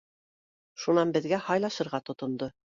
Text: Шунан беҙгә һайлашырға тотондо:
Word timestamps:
Шунан 0.83 1.11
беҙгә 1.19 1.41
һайлашырға 1.49 2.01
тотондо: 2.09 2.51